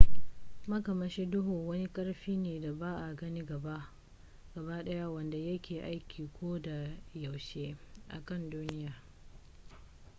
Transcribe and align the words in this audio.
makamashi 0.67 1.25
duhu 1.25 1.67
wani 1.69 1.87
karfi 1.87 2.37
ne 2.37 2.59
da 2.59 2.73
ba 2.73 2.97
a 3.03 3.13
gani 3.13 3.43
gaba 3.45 3.89
daya 4.85 5.09
wanda 5.09 5.37
ya 5.37 5.59
ke 5.61 5.81
aiki 5.83 6.29
ko 6.39 6.59
da 6.59 6.89
yaushe 7.13 7.77
a 8.09 8.19
kan 8.25 8.49
duniya 8.49 8.95